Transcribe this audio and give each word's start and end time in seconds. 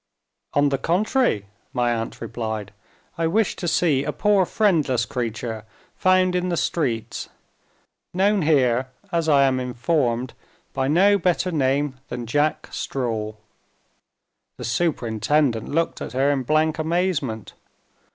"On 0.55 0.69
the 0.69 0.79
contrary," 0.79 1.45
my 1.73 1.93
aunt 1.93 2.21
replied, 2.21 2.73
"I 3.19 3.27
wish 3.27 3.55
to 3.57 3.67
see 3.67 4.03
a 4.03 4.11
poor 4.11 4.47
friendless 4.47 5.05
creature, 5.05 5.63
found 5.95 6.33
in 6.33 6.49
the 6.49 6.57
streets; 6.57 7.29
known 8.11 8.41
here, 8.41 8.87
as 9.11 9.29
I 9.29 9.43
am 9.43 9.59
informed, 9.59 10.33
by 10.73 10.87
no 10.87 11.19
better 11.19 11.51
name 11.51 11.99
than 12.09 12.25
Jack 12.25 12.67
Straw." 12.71 13.35
The 14.57 14.65
superintendent 14.65 15.69
looked 15.69 16.01
at 16.01 16.13
her 16.13 16.31
in 16.31 16.41
blank 16.41 16.79
amazement. 16.79 17.53